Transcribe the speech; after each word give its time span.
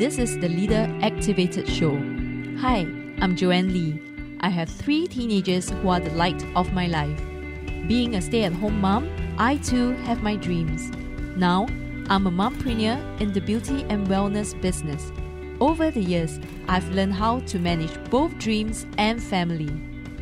This 0.00 0.16
is 0.16 0.38
the 0.38 0.48
Leader 0.48 0.88
Activated 1.02 1.68
Show. 1.68 1.94
Hi, 2.60 2.86
I'm 3.20 3.36
Joanne 3.36 3.70
Lee. 3.70 4.00
I 4.40 4.48
have 4.48 4.70
three 4.70 5.06
teenagers 5.06 5.68
who 5.68 5.90
are 5.90 6.00
the 6.00 6.08
light 6.12 6.42
of 6.56 6.72
my 6.72 6.86
life. 6.86 7.20
Being 7.86 8.14
a 8.14 8.22
stay 8.22 8.44
at 8.44 8.54
home 8.54 8.80
mom, 8.80 9.10
I 9.36 9.58
too 9.58 9.90
have 10.06 10.22
my 10.22 10.36
dreams. 10.36 10.90
Now, 11.36 11.66
I'm 12.08 12.26
a 12.26 12.30
mompreneur 12.30 13.20
in 13.20 13.34
the 13.34 13.42
beauty 13.42 13.84
and 13.90 14.06
wellness 14.06 14.58
business. 14.62 15.12
Over 15.60 15.90
the 15.90 16.00
years, 16.00 16.40
I've 16.66 16.88
learned 16.94 17.12
how 17.12 17.40
to 17.40 17.58
manage 17.58 17.92
both 18.08 18.38
dreams 18.38 18.86
and 18.96 19.22
family. 19.22 19.68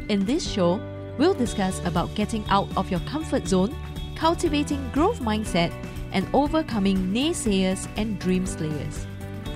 In 0.08 0.24
this 0.24 0.44
show, 0.50 0.80
we'll 1.18 1.34
discuss 1.34 1.78
about 1.84 2.16
getting 2.16 2.44
out 2.48 2.68
of 2.76 2.90
your 2.90 3.00
comfort 3.06 3.46
zone, 3.46 3.76
cultivating 4.16 4.90
growth 4.90 5.20
mindset, 5.20 5.72
and 6.10 6.26
overcoming 6.34 7.14
naysayers 7.14 7.88
and 7.96 8.18
dream 8.18 8.44
slayers. 8.44 9.06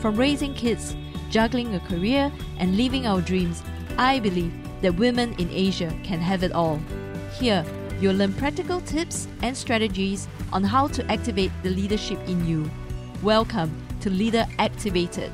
From 0.03 0.17
raising 0.17 0.53
kids, 0.55 0.97
juggling 1.31 1.77
a 1.77 1.79
career, 1.79 2.33
and 2.59 2.77
living 2.77 3.07
our 3.07 3.21
dreams, 3.21 3.63
I 3.97 4.19
believe 4.19 4.53
that 4.81 4.97
women 4.97 5.33
in 5.35 5.49
Asia 5.49 5.97
can 6.03 6.19
have 6.19 6.43
it 6.43 6.51
all. 6.51 6.81
Here, 7.39 7.65
you'll 8.01 8.17
learn 8.17 8.33
practical 8.33 8.81
tips 8.81 9.29
and 9.43 9.57
strategies 9.57 10.27
on 10.53 10.65
how 10.65 10.89
to 10.89 11.09
activate 11.09 11.53
the 11.63 11.71
leadership 11.71 12.19
in 12.27 12.45
you. 12.45 12.69
Welcome 13.23 13.71
to 14.01 14.11
Leader 14.11 14.45
Activated. 14.59 15.31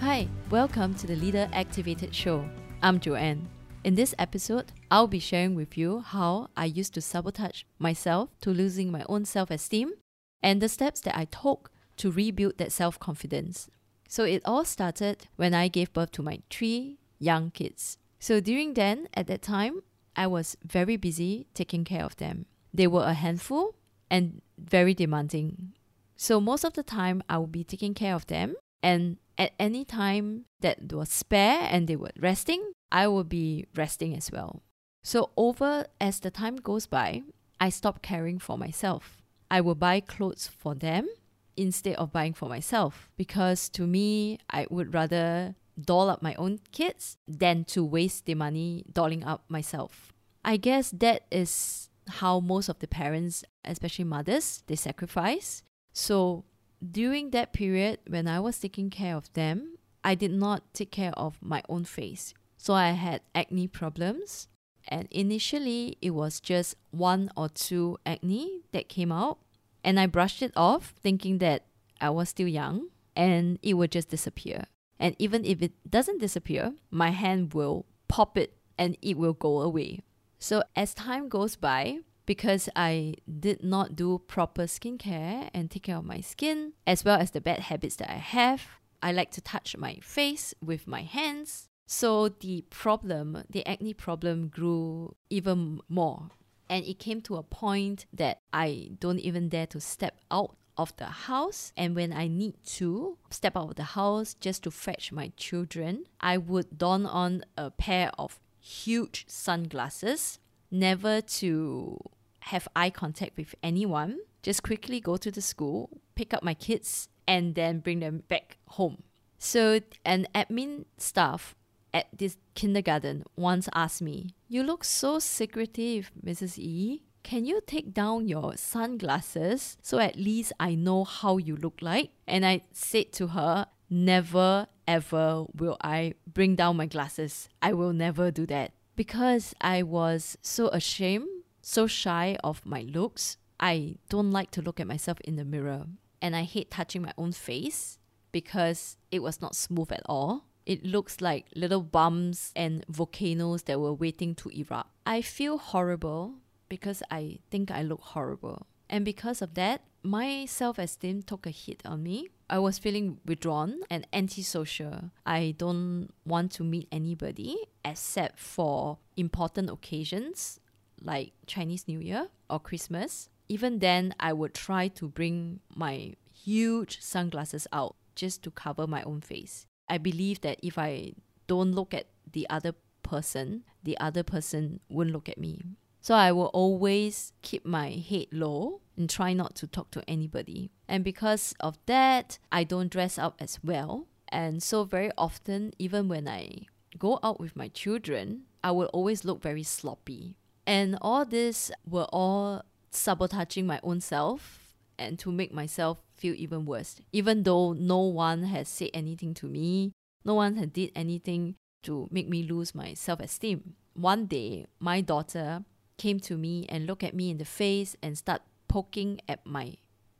Hi, 0.00 0.26
welcome 0.48 0.94
to 0.94 1.06
the 1.06 1.16
Leader 1.16 1.50
Activated 1.52 2.14
Show. 2.14 2.48
I'm 2.82 2.98
Joanne. 2.98 3.46
In 3.84 3.96
this 3.96 4.14
episode, 4.16 4.70
I'll 4.92 5.08
be 5.08 5.18
sharing 5.18 5.56
with 5.56 5.76
you 5.76 6.00
how 6.00 6.50
I 6.56 6.66
used 6.66 6.94
to 6.94 7.00
sabotage 7.00 7.64
myself 7.80 8.30
to 8.42 8.50
losing 8.50 8.92
my 8.92 9.04
own 9.08 9.24
self 9.24 9.50
esteem 9.50 9.94
and 10.40 10.62
the 10.62 10.68
steps 10.68 11.00
that 11.00 11.18
I 11.18 11.24
took 11.24 11.72
to 11.96 12.12
rebuild 12.12 12.58
that 12.58 12.70
self 12.70 13.00
confidence. 13.00 13.68
So 14.08 14.22
it 14.22 14.42
all 14.44 14.64
started 14.64 15.26
when 15.34 15.52
I 15.52 15.66
gave 15.66 15.92
birth 15.92 16.12
to 16.12 16.22
my 16.22 16.42
three 16.48 16.98
young 17.18 17.50
kids. 17.50 17.98
So 18.20 18.38
during 18.38 18.74
then, 18.74 19.08
at 19.14 19.26
that 19.26 19.42
time, 19.42 19.82
I 20.14 20.28
was 20.28 20.56
very 20.64 20.96
busy 20.96 21.48
taking 21.52 21.82
care 21.82 22.04
of 22.04 22.16
them. 22.16 22.46
They 22.72 22.86
were 22.86 23.04
a 23.04 23.14
handful 23.14 23.74
and 24.08 24.42
very 24.58 24.94
demanding. 24.94 25.72
So 26.16 26.40
most 26.40 26.64
of 26.64 26.74
the 26.74 26.84
time, 26.84 27.22
I 27.28 27.38
would 27.38 27.50
be 27.50 27.64
taking 27.64 27.94
care 27.94 28.14
of 28.14 28.28
them 28.28 28.54
and 28.80 29.16
at 29.38 29.52
any 29.58 29.84
time 29.84 30.44
that 30.60 30.92
was 30.92 31.08
spare 31.08 31.68
and 31.70 31.88
they 31.88 31.96
were 31.96 32.12
resting, 32.18 32.72
I 32.90 33.08
would 33.08 33.28
be 33.28 33.66
resting 33.74 34.16
as 34.16 34.30
well. 34.30 34.62
So, 35.02 35.30
over 35.36 35.86
as 36.00 36.20
the 36.20 36.30
time 36.30 36.56
goes 36.56 36.86
by, 36.86 37.22
I 37.60 37.70
stopped 37.70 38.02
caring 38.02 38.38
for 38.38 38.56
myself. 38.56 39.22
I 39.50 39.60
will 39.60 39.74
buy 39.74 40.00
clothes 40.00 40.46
for 40.48 40.74
them 40.74 41.08
instead 41.56 41.96
of 41.96 42.12
buying 42.12 42.32
for 42.32 42.48
myself 42.48 43.10
because 43.16 43.68
to 43.70 43.86
me, 43.86 44.38
I 44.50 44.66
would 44.70 44.94
rather 44.94 45.54
doll 45.80 46.10
up 46.10 46.22
my 46.22 46.34
own 46.34 46.60
kids 46.70 47.16
than 47.26 47.64
to 47.64 47.84
waste 47.84 48.26
the 48.26 48.34
money 48.34 48.84
dolling 48.92 49.24
up 49.24 49.44
myself. 49.48 50.12
I 50.44 50.56
guess 50.56 50.90
that 50.90 51.24
is 51.30 51.88
how 52.08 52.40
most 52.40 52.68
of 52.68 52.78
the 52.78 52.88
parents, 52.88 53.44
especially 53.64 54.04
mothers, 54.04 54.62
they 54.66 54.76
sacrifice. 54.76 55.62
So 55.92 56.44
during 56.90 57.30
that 57.30 57.52
period 57.52 58.00
when 58.06 58.26
I 58.26 58.40
was 58.40 58.58
taking 58.58 58.90
care 58.90 59.16
of 59.16 59.32
them, 59.34 59.78
I 60.02 60.14
did 60.14 60.32
not 60.32 60.74
take 60.74 60.90
care 60.90 61.12
of 61.12 61.38
my 61.40 61.62
own 61.68 61.84
face. 61.84 62.34
So 62.56 62.74
I 62.74 62.90
had 62.90 63.22
acne 63.34 63.68
problems. 63.68 64.48
And 64.88 65.06
initially, 65.12 65.96
it 66.02 66.10
was 66.10 66.40
just 66.40 66.74
one 66.90 67.30
or 67.36 67.48
two 67.48 67.98
acne 68.04 68.62
that 68.72 68.88
came 68.88 69.12
out. 69.12 69.38
And 69.84 69.98
I 69.98 70.06
brushed 70.06 70.42
it 70.42 70.52
off, 70.56 70.94
thinking 71.02 71.38
that 71.38 71.66
I 72.00 72.10
was 72.10 72.28
still 72.28 72.48
young 72.48 72.88
and 73.14 73.58
it 73.62 73.74
would 73.74 73.92
just 73.92 74.08
disappear. 74.08 74.64
And 74.98 75.14
even 75.18 75.44
if 75.44 75.62
it 75.62 75.72
doesn't 75.88 76.20
disappear, 76.20 76.74
my 76.90 77.10
hand 77.10 77.54
will 77.54 77.86
pop 78.08 78.36
it 78.36 78.56
and 78.78 78.96
it 79.02 79.16
will 79.16 79.32
go 79.32 79.60
away. 79.60 80.00
So 80.38 80.62
as 80.74 80.94
time 80.94 81.28
goes 81.28 81.56
by, 81.56 81.98
because 82.26 82.68
I 82.76 83.14
did 83.40 83.62
not 83.62 83.96
do 83.96 84.20
proper 84.26 84.64
skincare 84.64 85.50
and 85.52 85.70
take 85.70 85.84
care 85.84 85.96
of 85.96 86.04
my 86.04 86.20
skin, 86.20 86.72
as 86.86 87.04
well 87.04 87.20
as 87.20 87.30
the 87.30 87.40
bad 87.40 87.60
habits 87.60 87.96
that 87.96 88.10
I 88.10 88.18
have. 88.18 88.62
I 89.02 89.12
like 89.12 89.30
to 89.32 89.40
touch 89.40 89.76
my 89.76 89.98
face 90.02 90.54
with 90.60 90.86
my 90.86 91.02
hands. 91.02 91.68
So 91.86 92.28
the 92.28 92.64
problem, 92.70 93.42
the 93.50 93.66
acne 93.66 93.94
problem, 93.94 94.48
grew 94.48 95.14
even 95.28 95.80
more. 95.88 96.30
And 96.70 96.84
it 96.84 96.98
came 96.98 97.20
to 97.22 97.36
a 97.36 97.42
point 97.42 98.06
that 98.12 98.40
I 98.52 98.92
don't 98.98 99.18
even 99.18 99.48
dare 99.48 99.66
to 99.66 99.80
step 99.80 100.18
out 100.30 100.56
of 100.78 100.96
the 100.96 101.06
house. 101.06 101.72
And 101.76 101.94
when 101.94 102.12
I 102.12 102.28
need 102.28 102.54
to 102.76 103.18
step 103.30 103.56
out 103.56 103.70
of 103.70 103.76
the 103.76 103.82
house 103.82 104.34
just 104.34 104.62
to 104.62 104.70
fetch 104.70 105.12
my 105.12 105.32
children, 105.36 106.04
I 106.20 106.38
would 106.38 106.78
don 106.78 107.04
on 107.04 107.44
a 107.58 107.70
pair 107.70 108.10
of 108.18 108.40
huge 108.58 109.24
sunglasses 109.28 110.38
never 110.72 111.20
to 111.20 111.98
have 112.40 112.66
eye 112.74 112.90
contact 112.90 113.36
with 113.36 113.54
anyone, 113.62 114.18
just 114.42 114.62
quickly 114.62 115.00
go 115.00 115.16
to 115.16 115.30
the 115.30 115.40
school, 115.40 116.00
pick 116.14 116.34
up 116.34 116.42
my 116.42 116.54
kids, 116.54 117.08
and 117.28 117.54
then 117.54 117.78
bring 117.78 118.00
them 118.00 118.24
back 118.28 118.58
home. 118.66 119.02
So, 119.38 119.80
an 120.04 120.26
admin 120.34 120.86
staff 120.98 121.54
at 121.94 122.06
this 122.16 122.36
kindergarten 122.54 123.24
once 123.36 123.68
asked 123.74 124.02
me, 124.02 124.34
You 124.48 124.62
look 124.62 124.82
so 124.82 125.18
secretive, 125.18 126.10
Mrs. 126.24 126.58
E. 126.58 127.02
Can 127.22 127.44
you 127.44 127.60
take 127.64 127.94
down 127.94 128.26
your 128.26 128.56
sunglasses 128.56 129.76
so 129.80 130.00
at 130.00 130.16
least 130.16 130.52
I 130.58 130.74
know 130.74 131.04
how 131.04 131.36
you 131.36 131.54
look 131.54 131.78
like? 131.80 132.10
And 132.26 132.44
I 132.44 132.62
said 132.72 133.12
to 133.12 133.28
her, 133.28 133.66
Never 133.88 134.66
ever 134.88 135.44
will 135.54 135.76
I 135.80 136.14
bring 136.26 136.56
down 136.56 136.76
my 136.76 136.86
glasses. 136.86 137.48
I 137.60 137.72
will 137.74 137.92
never 137.92 138.32
do 138.32 138.46
that 138.46 138.72
because 138.96 139.54
I 139.60 139.82
was 139.82 140.36
so 140.42 140.68
ashamed, 140.68 141.28
so 141.60 141.86
shy 141.86 142.36
of 142.42 142.64
my 142.66 142.82
looks. 142.82 143.36
I 143.58 143.96
don't 144.08 144.30
like 144.30 144.50
to 144.52 144.62
look 144.62 144.80
at 144.80 144.86
myself 144.86 145.20
in 145.20 145.36
the 145.36 145.44
mirror, 145.44 145.86
and 146.20 146.34
I 146.34 146.42
hate 146.42 146.70
touching 146.70 147.02
my 147.02 147.12
own 147.16 147.32
face 147.32 147.98
because 148.32 148.96
it 149.10 149.22
was 149.22 149.40
not 149.40 149.54
smooth 149.54 149.92
at 149.92 150.02
all. 150.06 150.46
It 150.64 150.84
looks 150.84 151.20
like 151.20 151.46
little 151.54 151.82
bumps 151.82 152.52
and 152.54 152.84
volcanoes 152.88 153.64
that 153.64 153.80
were 153.80 153.92
waiting 153.92 154.34
to 154.36 154.48
erupt. 154.48 154.90
I 155.04 155.22
feel 155.22 155.58
horrible 155.58 156.34
because 156.68 157.02
I 157.10 157.40
think 157.50 157.70
I 157.70 157.82
look 157.82 158.00
horrible. 158.00 158.66
And 158.92 159.06
because 159.06 159.40
of 159.40 159.54
that, 159.54 159.80
my 160.02 160.44
self 160.44 160.78
esteem 160.78 161.22
took 161.22 161.46
a 161.46 161.50
hit 161.50 161.80
on 161.86 162.02
me. 162.02 162.28
I 162.50 162.58
was 162.58 162.78
feeling 162.78 163.18
withdrawn 163.24 163.80
and 163.88 164.06
antisocial. 164.12 165.10
I 165.24 165.54
don't 165.56 166.10
want 166.26 166.52
to 166.52 166.62
meet 166.62 166.88
anybody 166.92 167.56
except 167.82 168.38
for 168.38 168.98
important 169.16 169.70
occasions 169.70 170.60
like 171.00 171.32
Chinese 171.46 171.88
New 171.88 172.00
Year 172.00 172.28
or 172.50 172.60
Christmas. 172.60 173.30
Even 173.48 173.78
then, 173.78 174.14
I 174.20 174.34
would 174.34 174.52
try 174.52 174.88
to 174.88 175.08
bring 175.08 175.60
my 175.74 176.12
huge 176.30 177.00
sunglasses 177.00 177.66
out 177.72 177.96
just 178.14 178.42
to 178.42 178.50
cover 178.50 178.86
my 178.86 179.02
own 179.04 179.22
face. 179.22 179.66
I 179.88 179.96
believe 179.96 180.42
that 180.42 180.60
if 180.62 180.76
I 180.76 181.14
don't 181.46 181.72
look 181.72 181.94
at 181.94 182.08
the 182.30 182.46
other 182.50 182.74
person, 183.02 183.64
the 183.82 183.96
other 183.98 184.22
person 184.22 184.80
won't 184.90 185.12
look 185.12 185.30
at 185.30 185.38
me. 185.38 185.62
So 186.02 186.16
I 186.16 186.32
will 186.32 186.50
always 186.52 187.32
keep 187.42 187.64
my 187.64 187.90
head 187.90 188.26
low 188.32 188.80
and 188.96 189.08
try 189.08 189.32
not 189.32 189.54
to 189.54 189.68
talk 189.68 189.92
to 189.92 190.02
anybody. 190.08 190.72
And 190.88 191.04
because 191.04 191.54
of 191.60 191.78
that, 191.86 192.40
I 192.50 192.64
don't 192.64 192.90
dress 192.90 193.18
up 193.18 193.36
as 193.38 193.60
well. 193.62 194.08
And 194.28 194.60
so 194.62 194.82
very 194.82 195.12
often, 195.16 195.72
even 195.78 196.08
when 196.08 196.26
I 196.26 196.66
go 196.98 197.20
out 197.22 197.38
with 197.38 197.54
my 197.54 197.68
children, 197.68 198.42
I 198.64 198.72
will 198.72 198.90
always 198.92 199.24
look 199.24 199.40
very 199.40 199.62
sloppy. 199.62 200.36
And 200.66 200.98
all 201.00 201.24
this 201.24 201.70
were 201.88 202.08
all 202.12 202.64
sabotaging 202.90 203.66
my 203.66 203.78
own 203.84 204.00
self 204.00 204.74
and 204.98 205.20
to 205.20 205.30
make 205.30 205.54
myself 205.54 205.98
feel 206.16 206.34
even 206.36 206.66
worse. 206.66 206.96
Even 207.12 207.44
though 207.44 207.74
no 207.74 208.00
one 208.00 208.42
has 208.44 208.68
said 208.68 208.90
anything 208.92 209.34
to 209.34 209.46
me, 209.46 209.92
no 210.24 210.34
one 210.34 210.56
had 210.56 210.72
did 210.72 210.90
anything 210.96 211.54
to 211.84 212.08
make 212.10 212.28
me 212.28 212.42
lose 212.42 212.74
my 212.74 212.94
self-esteem. 212.94 213.74
One 213.94 214.26
day, 214.26 214.66
my 214.80 215.00
daughter 215.00 215.64
came 216.02 216.18
to 216.28 216.34
me 216.46 216.54
and 216.72 216.86
looked 216.86 217.04
at 217.08 217.14
me 217.20 217.26
in 217.32 217.38
the 217.38 217.50
face 217.62 217.92
and 218.02 218.12
start 218.18 218.42
poking 218.74 219.12
at 219.32 219.40
my 219.56 219.66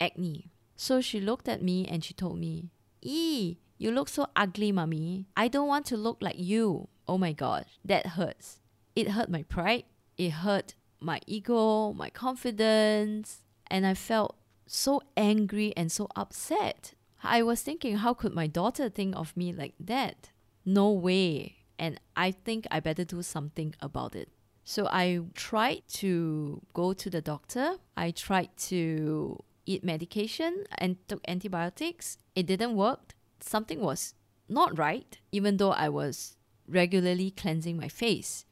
acne. 0.07 0.41
So 0.77 1.01
she 1.09 1.19
looked 1.29 1.49
at 1.55 1.63
me 1.71 1.79
and 1.91 2.01
she 2.05 2.15
told 2.23 2.37
me, 2.47 2.55
"Ee, 3.03 3.59
you 3.83 3.89
look 3.91 4.09
so 4.09 4.23
ugly, 4.45 4.71
mummy. 4.79 5.27
I 5.43 5.49
don't 5.53 5.73
want 5.75 5.87
to 5.91 5.97
look 6.07 6.19
like 6.27 6.39
you." 6.53 6.89
Oh 7.11 7.19
my 7.19 7.33
god, 7.45 7.63
that 7.91 8.05
hurts. 8.19 8.47
It 8.95 9.07
hurt 9.17 9.31
my 9.37 9.43
pride. 9.57 9.87
It 10.17 10.33
hurt 10.45 10.69
my 11.01 11.19
ego, 11.27 11.93
my 12.03 12.11
confidence, 12.25 13.27
and 13.73 13.83
I 13.93 13.95
felt 13.95 14.33
so 14.67 14.93
angry 15.17 15.69
and 15.77 15.89
so 15.91 16.05
upset. 16.23 16.95
I 17.23 17.43
was 17.43 17.61
thinking, 17.63 17.95
how 18.05 18.15
could 18.15 18.35
my 18.35 18.49
daughter 18.61 18.87
think 18.89 19.13
of 19.17 19.37
me 19.37 19.49
like 19.63 19.75
that? 19.93 20.19
No 20.65 20.87
way. 21.07 21.59
and 21.79 21.99
I 22.15 22.29
think 22.47 22.61
I 22.71 22.79
better 22.89 23.05
do 23.05 23.23
something 23.23 23.75
about 23.81 24.15
it. 24.15 24.29
So 24.65 24.87
I 24.87 25.21
tried 25.35 25.83
to 25.95 26.63
go 26.73 26.93
to 26.93 27.11
the 27.11 27.21
doctor. 27.21 27.77
I 27.97 28.11
tried 28.13 28.57
to 28.69 29.43
eat 29.67 29.85
medication 29.85 30.65
and 30.79 30.97
took 31.09 31.21
antibiotics. 31.27 32.19
It 32.35 32.47
didn't 32.47 32.77
work. 32.77 33.15
Something 33.41 33.81
was 33.81 34.15
not 34.49 34.79
right, 34.79 35.19
even 35.33 35.57
though 35.57 35.73
I 35.73 35.89
was 35.89 36.37
regularly 36.69 37.31
cleansing 37.31 37.77
my 37.77 37.89
face. 37.89 38.45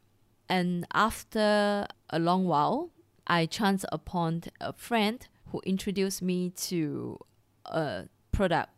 And 0.49 0.87
after 0.93 1.87
a 2.11 2.19
long 2.19 2.45
while, 2.45 2.91
I 3.27 3.47
chanced 3.47 3.87
upon 3.93 4.43
a 4.61 4.73
friend 4.73 5.27
who 5.53 5.61
introduced 5.65 6.23
me 6.23 6.51
to 6.51 7.19
a 7.67 8.05
product. 8.33 8.71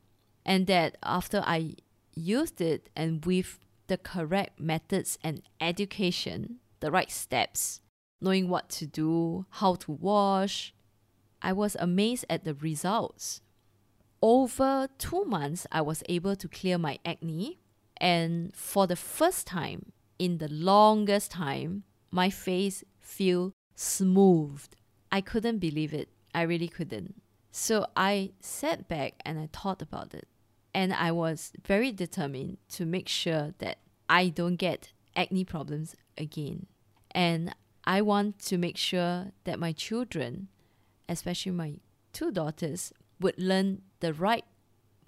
And 0.44 0.66
that 0.66 0.98
after 1.02 1.42
I 1.46 1.76
used 2.14 2.60
it 2.60 2.90
and 2.94 3.24
with 3.24 3.58
the 3.86 3.96
correct 3.96 4.60
methods 4.60 5.18
and 5.22 5.42
education, 5.60 6.58
the 6.82 6.90
right 6.90 7.10
steps, 7.10 7.80
knowing 8.20 8.48
what 8.48 8.68
to 8.68 8.86
do, 8.86 9.46
how 9.50 9.76
to 9.76 9.92
wash, 9.92 10.74
I 11.40 11.52
was 11.52 11.76
amazed 11.78 12.26
at 12.28 12.44
the 12.44 12.54
results. 12.54 13.40
Over 14.20 14.88
two 14.98 15.24
months, 15.24 15.66
I 15.72 15.80
was 15.80 16.02
able 16.08 16.36
to 16.36 16.48
clear 16.48 16.78
my 16.78 16.98
acne, 17.04 17.60
and 17.96 18.54
for 18.54 18.86
the 18.86 18.96
first 18.96 19.46
time 19.46 19.92
in 20.18 20.38
the 20.38 20.48
longest 20.48 21.30
time, 21.30 21.84
my 22.10 22.30
face 22.30 22.84
feel 23.00 23.52
smoothed. 23.74 24.76
I 25.10 25.20
couldn't 25.20 25.58
believe 25.58 25.94
it. 25.94 26.08
I 26.34 26.42
really 26.42 26.68
couldn't. 26.68 27.22
So 27.52 27.86
I 27.96 28.32
sat 28.40 28.88
back 28.88 29.14
and 29.24 29.38
I 29.38 29.48
thought 29.52 29.82
about 29.82 30.14
it. 30.14 30.26
And 30.74 30.92
I 30.92 31.12
was 31.12 31.52
very 31.66 31.92
determined 31.92 32.56
to 32.70 32.86
make 32.86 33.08
sure 33.08 33.54
that 33.58 33.78
I 34.08 34.28
don't 34.28 34.56
get 34.56 34.92
acne 35.14 35.44
problems 35.44 35.94
again. 36.18 36.66
And 37.10 37.54
I 37.84 38.00
want 38.02 38.38
to 38.40 38.58
make 38.58 38.76
sure 38.76 39.32
that 39.44 39.58
my 39.58 39.72
children 39.72 40.48
especially 41.12 41.52
my 41.52 41.74
two 42.12 42.30
daughters, 42.30 42.92
would 43.20 43.38
learn 43.38 43.82
the 44.00 44.12
right 44.12 44.44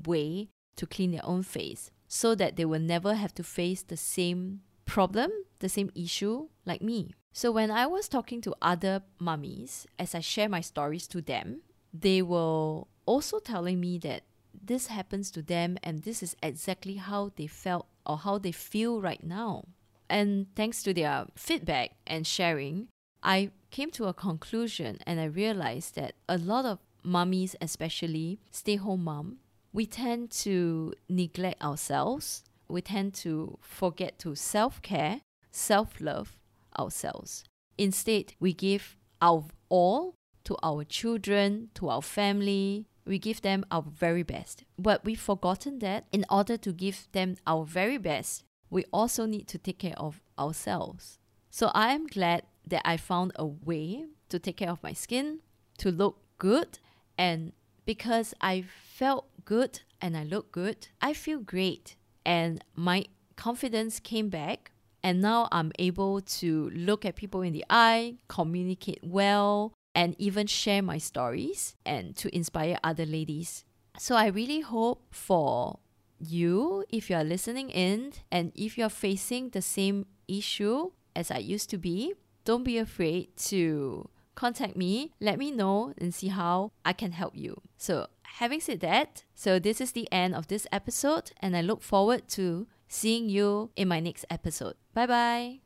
way 0.06 0.48
to 0.76 0.86
clean 0.86 1.10
their 1.10 1.24
own 1.24 1.42
face 1.42 1.90
so 2.06 2.34
that 2.34 2.56
they 2.56 2.64
will 2.64 2.80
never 2.80 3.14
have 3.14 3.34
to 3.34 3.42
face 3.42 3.82
the 3.82 3.96
same 3.96 4.60
problem, 4.86 5.30
the 5.58 5.68
same 5.68 5.90
issue 5.94 6.48
like 6.64 6.82
me. 6.82 7.12
So 7.32 7.50
when 7.50 7.70
I 7.70 7.86
was 7.86 8.08
talking 8.08 8.40
to 8.42 8.54
other 8.62 9.02
mummies, 9.18 9.86
as 9.98 10.14
I 10.14 10.20
share 10.20 10.48
my 10.48 10.60
stories 10.60 11.08
to 11.08 11.20
them, 11.20 11.62
they 11.92 12.22
were 12.22 12.82
also 13.06 13.38
telling 13.40 13.80
me 13.80 13.98
that 13.98 14.22
this 14.52 14.86
happens 14.86 15.30
to 15.32 15.42
them 15.42 15.76
and 15.82 16.02
this 16.02 16.22
is 16.22 16.36
exactly 16.42 16.94
how 16.94 17.32
they 17.36 17.48
felt 17.48 17.86
or 18.06 18.18
how 18.18 18.38
they 18.38 18.52
feel 18.52 19.00
right 19.00 19.22
now. 19.24 19.64
And 20.08 20.46
thanks 20.54 20.82
to 20.82 20.94
their 20.94 21.26
feedback 21.34 21.92
and 22.06 22.26
sharing, 22.26 22.88
I 23.22 23.50
came 23.70 23.90
to 23.92 24.06
a 24.06 24.14
conclusion 24.14 24.98
and 25.06 25.18
I 25.18 25.24
realized 25.24 25.94
that 25.96 26.14
a 26.28 26.38
lot 26.38 26.64
of 26.64 26.78
mummies, 27.02 27.56
especially 27.60 28.38
stay 28.50 28.76
home 28.76 29.04
mom, 29.04 29.38
we 29.72 29.86
tend 29.86 30.30
to 30.30 30.94
neglect 31.08 31.62
ourselves. 31.62 32.44
We 32.68 32.80
tend 32.80 33.14
to 33.14 33.58
forget 33.60 34.18
to 34.20 34.34
self 34.34 34.80
care, 34.82 35.20
self 35.50 36.00
love 36.00 36.36
ourselves. 36.78 37.44
Instead, 37.76 38.34
we 38.38 38.52
give 38.52 38.96
our 39.20 39.44
all 39.68 40.14
to 40.44 40.56
our 40.62 40.84
children, 40.84 41.70
to 41.74 41.88
our 41.88 42.02
family. 42.02 42.86
We 43.06 43.18
give 43.18 43.42
them 43.42 43.66
our 43.70 43.82
very 43.82 44.22
best. 44.22 44.64
But 44.78 45.04
we've 45.04 45.20
forgotten 45.20 45.80
that 45.80 46.06
in 46.12 46.24
order 46.30 46.56
to 46.56 46.72
give 46.72 47.08
them 47.12 47.36
our 47.46 47.64
very 47.64 47.98
best, 47.98 48.44
we 48.70 48.84
also 48.92 49.26
need 49.26 49.48
to 49.48 49.58
take 49.58 49.78
care 49.78 49.96
of 49.96 50.20
ourselves. 50.38 51.18
So 51.50 51.70
I 51.74 51.92
am 51.92 52.06
glad 52.06 52.42
that 52.66 52.82
I 52.84 52.96
found 52.96 53.32
a 53.36 53.46
way 53.46 54.06
to 54.28 54.38
take 54.38 54.56
care 54.56 54.70
of 54.70 54.82
my 54.82 54.92
skin, 54.92 55.40
to 55.78 55.90
look 55.90 56.18
good, 56.38 56.78
and 57.16 57.52
because 57.84 58.34
I 58.40 58.64
felt 58.66 59.26
good 59.44 59.80
and 60.00 60.16
I 60.16 60.24
look 60.24 60.50
good, 60.50 60.88
I 61.00 61.12
feel 61.12 61.38
great. 61.38 61.96
And 62.26 62.64
my 62.74 63.04
confidence 63.36 64.00
came 64.00 64.30
back, 64.30 64.72
and 65.02 65.20
now 65.20 65.48
I'm 65.52 65.72
able 65.78 66.20
to 66.20 66.70
look 66.70 67.04
at 67.04 67.16
people 67.16 67.42
in 67.42 67.52
the 67.52 67.64
eye, 67.68 68.16
communicate 68.28 69.00
well, 69.02 69.74
and 69.94 70.16
even 70.18 70.46
share 70.46 70.82
my 70.82 70.98
stories 70.98 71.76
and 71.86 72.16
to 72.16 72.34
inspire 72.34 72.78
other 72.82 73.06
ladies. 73.06 73.64
So 73.98 74.16
I 74.16 74.26
really 74.26 74.60
hope 74.60 75.04
for 75.10 75.78
you, 76.26 76.84
if 76.88 77.10
you 77.10 77.16
are 77.16 77.24
listening 77.24 77.70
in, 77.70 78.12
and 78.30 78.52
if 78.54 78.76
you're 78.76 78.88
facing 78.88 79.50
the 79.50 79.62
same 79.62 80.06
issue 80.28 80.90
as 81.14 81.30
I 81.30 81.38
used 81.38 81.70
to 81.70 81.78
be, 81.78 82.14
don't 82.44 82.64
be 82.64 82.78
afraid 82.78 83.36
to 83.48 84.08
contact 84.34 84.76
me, 84.76 85.12
let 85.20 85.38
me 85.38 85.50
know, 85.50 85.94
and 85.98 86.12
see 86.12 86.28
how 86.28 86.72
I 86.84 86.92
can 86.92 87.12
help 87.12 87.36
you. 87.36 87.60
So, 87.78 88.08
having 88.22 88.60
said 88.60 88.80
that, 88.80 89.24
so 89.34 89.58
this 89.58 89.80
is 89.80 89.92
the 89.92 90.10
end 90.12 90.34
of 90.34 90.48
this 90.48 90.66
episode, 90.72 91.32
and 91.40 91.56
I 91.56 91.60
look 91.60 91.82
forward 91.82 92.28
to 92.30 92.66
seeing 92.88 93.28
you 93.28 93.70
in 93.76 93.88
my 93.88 94.00
next 94.00 94.24
episode. 94.30 94.74
Bye 94.92 95.06
bye. 95.06 95.58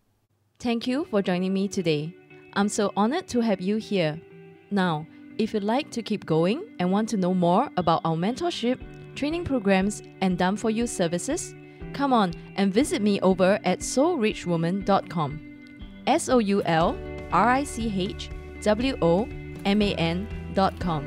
Thank 0.59 0.87
you 0.87 1.05
for 1.05 1.23
joining 1.23 1.53
me 1.53 1.69
today. 1.69 2.15
I'm 2.55 2.69
so 2.69 2.93
honored 2.97 3.29
to 3.29 3.41
have 3.41 3.61
you 3.61 3.77
here. 3.77 4.21
Now, 4.71 5.07
if 5.39 5.55
you'd 5.55 5.63
like 5.63 5.91
to 5.93 6.03
keep 6.03 6.27
going 6.27 6.65
and 6.79 6.91
want 6.91 7.09
to 7.11 7.17
know 7.17 7.33
more 7.33 7.71
about 7.77 8.01
our 8.05 8.17
mentorship, 8.17 8.81
training 9.19 9.45
programs, 9.45 10.03
and 10.21 10.39
done 10.39 10.57
for 10.57 10.71
you 10.71 10.87
services, 10.87 11.57
come 11.93 12.13
on 12.13 12.33
and 12.55 12.73
visit 12.73 13.03
me 13.03 13.21
over 13.21 13.59
at 13.65 13.81
soulrichwoman.com. 13.81 15.41
S 16.07 16.29
O 16.29 16.39
U 16.39 16.63
L 16.63 16.97
R 17.33 17.49
I 17.49 17.65
C 17.65 17.93
H 17.95 18.31
W 18.63 18.97
O 19.03 19.29
M 19.65 19.83
A 19.83 19.95
N 19.95 20.29
dot 20.55 20.79
com. 20.79 21.05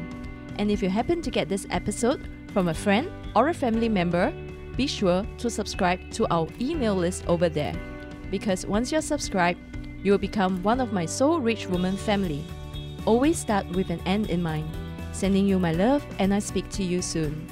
And 0.60 0.70
if 0.70 0.84
you 0.84 0.90
happen 0.90 1.22
to 1.22 1.32
get 1.32 1.48
this 1.48 1.66
episode 1.70 2.28
from 2.54 2.68
a 2.68 2.74
friend 2.74 3.10
or 3.34 3.48
a 3.48 3.54
family 3.54 3.88
member, 3.88 4.34
be 4.76 4.88
sure 4.88 5.26
to 5.38 5.50
subscribe 5.50 6.12
to 6.12 6.28
our 6.30 6.48
email 6.60 6.96
list 6.96 7.26
over 7.28 7.48
there. 7.48 7.74
Because 8.30 8.66
once 8.66 8.92
you're 8.92 9.02
subscribed, 9.02 9.60
you 10.04 10.12
will 10.12 10.20
become 10.20 10.62
one 10.64 10.82
of 10.82 10.92
my 10.92 11.06
Soul 11.06 11.40
Rich 11.40 11.68
Woman 11.68 11.96
family. 11.96 12.44
Always 13.06 13.40
start 13.40 13.68
with 13.70 13.90
an 13.90 14.02
end 14.06 14.30
in 14.30 14.44
mind. 14.44 14.68
Sending 15.14 15.48
you 15.48 15.60
my 15.60 15.72
love, 15.72 16.06
and 16.20 16.34
I 16.34 16.40
speak 16.40 16.70
to 16.72 16.84
you 16.84 17.02
soon. 17.02 17.48